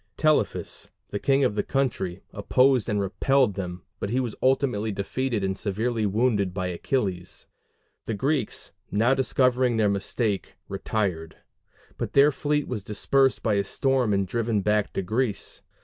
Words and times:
Telephus, 0.17 0.89
the 1.09 1.19
king 1.19 1.43
of 1.43 1.53
the 1.53 1.61
country, 1.61 2.23
opposed 2.33 2.89
and 2.89 2.99
repelled 2.99 3.53
them, 3.53 3.83
but 3.99 4.09
was 4.09 4.33
ultimately 4.41 4.91
defeated 4.91 5.43
and 5.43 5.55
severely 5.55 6.07
wounded 6.07 6.55
by 6.55 6.65
Achilles. 6.69 7.45
The 8.05 8.15
Greeks, 8.15 8.71
now 8.89 9.13
discovering 9.13 9.77
their 9.77 9.89
mistake, 9.89 10.55
retired; 10.67 11.37
but 11.99 12.13
their 12.13 12.31
fleet 12.31 12.67
was 12.67 12.83
dispersed 12.83 13.43
by 13.43 13.53
a 13.53 13.63
storm 13.63 14.11
and 14.11 14.25
driven 14.27 14.61
back 14.61 14.91
to 14.93 15.03
Greece. 15.03 15.61